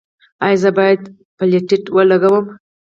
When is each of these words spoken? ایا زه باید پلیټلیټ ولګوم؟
ایا 0.45 0.57
زه 0.63 0.69
باید 0.77 1.01
پلیټلیټ 1.37 1.85
ولګوم؟ 1.95 2.45